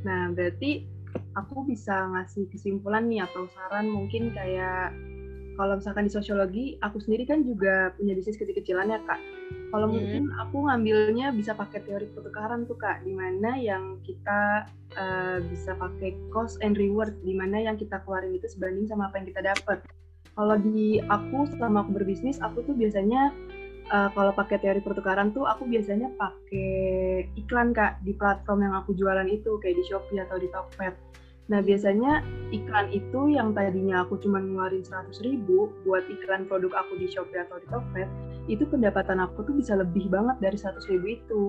[0.07, 0.87] Nah berarti
[1.35, 4.95] aku bisa ngasih kesimpulan nih atau saran mungkin kayak
[5.59, 9.21] kalau misalkan di sosiologi aku sendiri kan juga punya bisnis kecil-kecilan ya kak.
[9.69, 9.95] Kalau hmm.
[9.99, 14.65] mungkin aku ngambilnya bisa pakai teori pertukaran tuh kak di mana yang kita
[14.97, 19.21] uh, bisa pakai cost and reward di mana yang kita keluarin itu sebanding sama apa
[19.21, 19.85] yang kita dapat
[20.37, 23.33] kalau di aku selama aku berbisnis aku tuh biasanya
[23.93, 28.97] uh, kalau pakai teori pertukaran tuh aku biasanya pakai iklan kak di platform yang aku
[28.97, 31.13] jualan itu kayak di Shopee atau di Tokped
[31.51, 32.23] Nah biasanya
[32.55, 37.43] iklan itu yang tadinya aku cuma ngeluarin 100 ribu buat iklan produk aku di Shopee
[37.43, 38.09] atau di Tokped,
[38.47, 41.43] itu pendapatan aku tuh bisa lebih banget dari 100 ribu itu.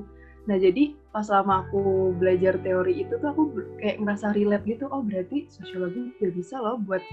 [0.43, 3.43] Nah jadi pas lama aku belajar teori itu tuh aku
[3.79, 7.03] kayak ngerasa relate gitu, oh berarti sosiologi juga bisa loh buat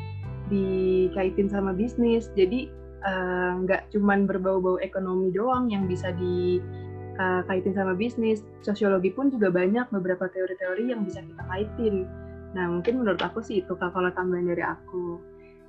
[0.50, 2.26] dikaitin sama bisnis.
[2.34, 2.66] Jadi
[3.06, 8.42] eh, nggak uh, cuman berbau-bau ekonomi doang yang bisa dikaitin uh, sama bisnis.
[8.66, 12.10] Sosiologi pun juga banyak beberapa teori-teori yang bisa kita kaitin
[12.54, 15.22] Nah, mungkin menurut aku sih itu kalau tambahan dari aku.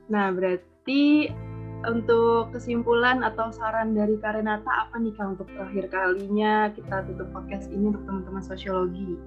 [0.10, 1.30] Nah, berarti
[1.88, 7.70] untuk kesimpulan atau saran dari Karenata apa nih Kak untuk terakhir kalinya kita tutup podcast
[7.74, 9.18] ini untuk teman-teman sosiologi?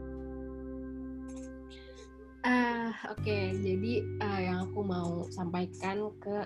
[2.45, 3.45] Uh, Oke, okay.
[3.57, 6.37] jadi uh, yang aku mau sampaikan ke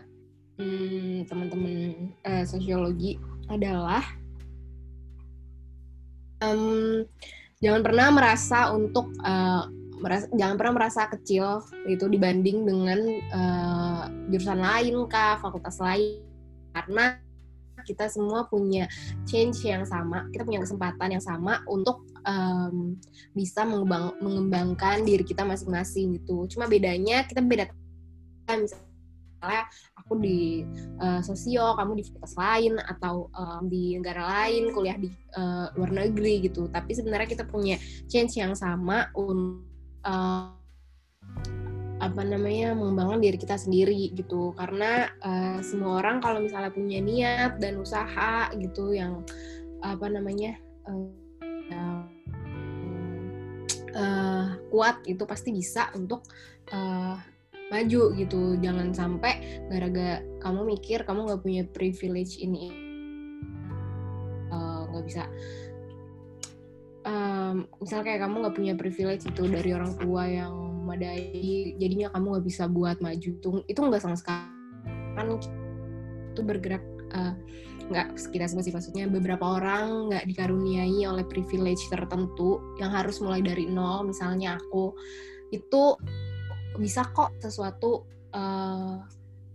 [0.62, 3.18] hmm, teman-teman uh, sosiologi
[3.51, 4.07] adalah
[6.38, 7.03] um,
[7.59, 9.66] jangan pernah merasa untuk uh,
[9.99, 13.01] merasa, jangan pernah merasa kecil itu dibanding dengan
[13.35, 16.23] uh, jurusan lain kah fakultas lain.
[16.73, 17.19] Karena
[17.89, 18.85] kita semua punya
[19.25, 22.99] change yang sama kita punya kesempatan yang sama untuk um,
[23.33, 26.45] bisa mengembang, mengembangkan diri kita masing-masing gitu.
[26.53, 27.73] Cuma bedanya kita beda
[28.49, 30.67] misalnya aku di
[30.99, 35.09] uh, sosio kamu di fakultas lain atau um, di negara lain kuliah di
[35.39, 36.67] uh, luar negeri gitu.
[36.67, 37.79] Tapi sebenarnya kita punya
[38.11, 39.67] change yang sama untuk
[40.07, 40.55] uh,
[41.99, 44.55] apa namanya mengembangkan diri kita sendiri gitu.
[44.55, 49.27] Karena uh, semua orang kalau misalnya punya niat dan usaha gitu yang
[49.83, 50.59] apa namanya
[50.91, 52.03] uh,
[53.95, 56.23] uh, kuat itu pasti bisa untuk
[56.71, 57.19] uh,
[57.69, 58.57] maju gitu.
[58.63, 62.71] Jangan sampai gara-gara kamu mikir kamu nggak punya privilege ini
[64.89, 65.29] nggak uh, bisa
[67.09, 70.53] um, misal kayak kamu nggak punya privilege itu dari orang tua yang
[70.85, 74.49] memadai jadinya kamu nggak bisa buat maju itu itu nggak sama sekali.
[75.16, 75.27] Kan
[76.33, 76.85] itu bergerak
[77.16, 77.35] uh,
[77.88, 83.65] nggak kita sih maksudnya beberapa orang nggak dikaruniai oleh privilege tertentu yang harus mulai dari
[83.65, 84.92] nol misalnya aku.
[85.48, 85.96] Itu
[86.77, 88.04] bisa kok sesuatu
[88.37, 89.00] uh,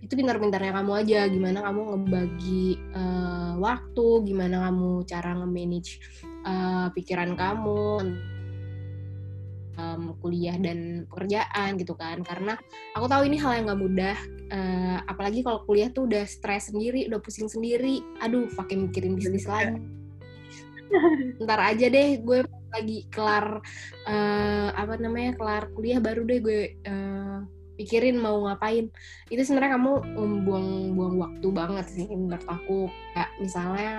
[0.04, 6.04] itu pintar-pintarnya kamu aja gimana kamu ngebagi uh, waktu gimana kamu cara nge-manage
[6.44, 8.16] uh, pikiran kamu
[9.80, 12.22] um, kuliah dan pekerjaan gitu kan.
[12.22, 12.54] Karena
[12.94, 14.18] aku tahu ini hal yang gak mudah
[14.54, 18.04] uh, apalagi kalau kuliah tuh udah stres sendiri udah pusing sendiri.
[18.22, 19.82] Aduh pakai mikirin bisnis lagi.
[21.41, 23.62] Ntar aja deh gue lagi kelar
[24.10, 27.41] uh, apa namanya kelar kuliah baru deh gue uh,
[27.82, 28.94] pikirin mau ngapain.
[29.34, 29.91] Itu sebenarnya kamu
[30.46, 32.89] buang-buang waktu banget sih menurut aku.
[33.18, 33.89] Kayak misalnya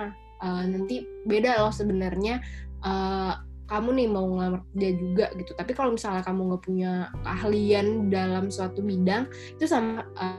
[0.41, 2.41] uh, nanti beda loh sebenarnya
[2.83, 5.51] uh, kamu nih mau ngelamar kerja juga gitu.
[5.57, 6.91] Tapi kalau misalnya kamu nggak punya
[7.25, 9.25] keahlian dalam suatu bidang
[9.57, 10.37] itu sama uh,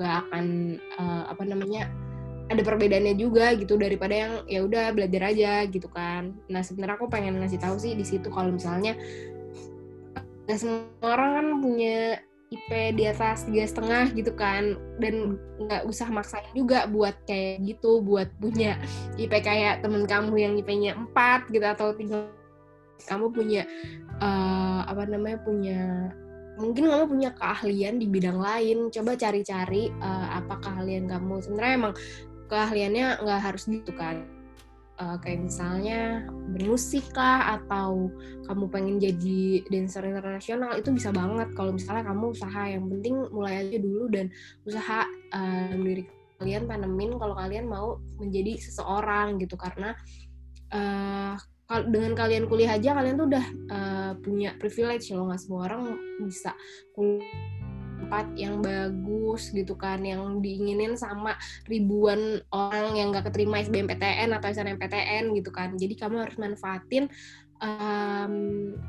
[0.00, 1.84] gak akan uh, apa namanya
[2.50, 6.34] ada perbedaannya juga gitu daripada yang ya udah belajar aja gitu kan.
[6.50, 8.98] Nah sebenarnya aku pengen ngasih tahu sih di situ kalau misalnya
[10.50, 12.18] nggak semua orang kan punya
[12.50, 14.74] IP di atas tiga setengah gitu kan.
[14.98, 18.74] Dan nggak usah maksain juga buat kayak gitu buat punya
[19.14, 22.26] IP kayak temen kamu yang IP-nya empat gitu atau tiga.
[23.06, 23.64] Kamu punya
[24.20, 25.80] uh, apa namanya punya
[26.60, 28.90] mungkin kamu punya keahlian di bidang lain.
[28.90, 31.40] Coba cari-cari uh, apa keahlian kamu.
[31.40, 31.94] Sebenarnya emang
[32.50, 34.39] keahliannya nggak harus gitu kan
[35.00, 38.12] uh, kayak misalnya bermusik lah atau
[38.44, 41.48] kamu pengen jadi dancer internasional itu bisa banget.
[41.56, 44.28] Kalau misalnya kamu usaha yang penting mulai aja dulu dan
[44.68, 46.04] usaha uh, diri
[46.40, 49.56] kalian tanemin kalau kalian mau menjadi seseorang gitu.
[49.56, 49.96] Karena
[50.76, 51.34] uh,
[51.86, 56.50] dengan kalian kuliah aja kalian tuh udah uh, punya privilege loh nggak semua orang bisa
[56.98, 57.59] kuliah
[58.00, 61.36] tempat yang bagus gitu kan yang diinginin sama
[61.68, 65.76] ribuan orang yang gak keterima SBMPTN atau SNMPTN gitu kan.
[65.76, 67.12] Jadi kamu harus manfaatin
[67.60, 68.34] um,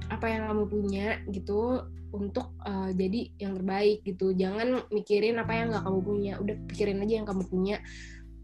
[0.07, 4.31] apa yang kamu punya gitu untuk uh, jadi yang terbaik gitu.
[4.31, 6.33] Jangan mikirin apa yang gak kamu punya.
[6.39, 7.77] Udah pikirin aja yang kamu punya.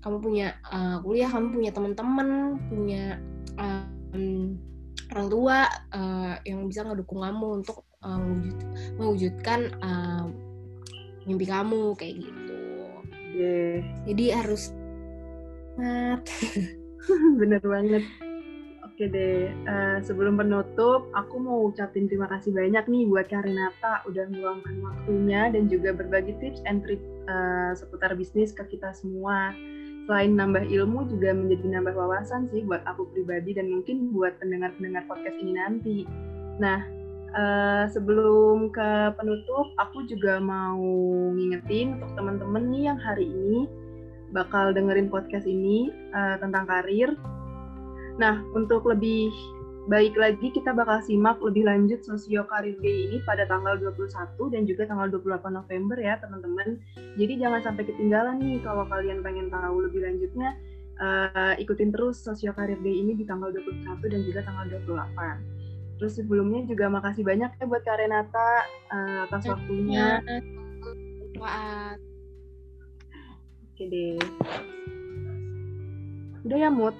[0.04, 2.30] Kamu punya uh, kuliah kamu punya teman-teman
[2.70, 3.18] punya
[3.58, 4.56] um,
[5.12, 5.58] orang tua
[5.96, 8.58] uh, yang bisa ngedukung kamu untuk uh, mewujud,
[9.00, 9.60] mewujudkan
[11.28, 12.62] mimpi kamu kayak gitu.
[13.36, 13.84] Yeah.
[14.08, 14.72] Jadi harus
[15.78, 16.24] mat.
[17.40, 18.04] Bener banget.
[18.98, 24.26] Oke deh, uh, sebelum penutup, aku mau ucapin terima kasih banyak nih buat Karinata udah
[24.26, 26.98] meluangkan waktunya dan juga berbagi tips and trik
[27.30, 29.54] uh, seputar bisnis ke kita semua.
[30.10, 35.06] Selain nambah ilmu, juga menjadi nambah wawasan sih buat aku pribadi dan mungkin buat pendengar-pendengar
[35.06, 35.98] podcast ini nanti.
[36.58, 36.97] Nah,
[37.38, 40.82] Uh, sebelum ke penutup, aku juga mau
[41.38, 43.70] ngingetin untuk teman-teman nih yang hari ini
[44.34, 47.14] bakal dengerin podcast ini uh, tentang karir.
[48.18, 49.30] Nah, untuk lebih
[49.86, 54.66] baik lagi kita bakal simak lebih lanjut Sosio Karir Day ini pada tanggal 21 dan
[54.66, 56.82] juga tanggal 28 November ya, teman-teman.
[57.22, 60.58] Jadi jangan sampai ketinggalan nih kalau kalian pengen tahu lebih lanjutnya,
[60.98, 65.67] uh, ikutin terus Sosio Karir Day ini di tanggal 21 dan juga tanggal 28.
[65.98, 68.50] Terus sebelumnya juga makasih banyak ya buat Kak Renata
[68.94, 69.52] uh, atas iya.
[69.54, 70.08] waktunya.
[71.38, 71.98] Maaf.
[73.74, 74.18] Oke deh.
[76.46, 76.96] Udah ya, Mut?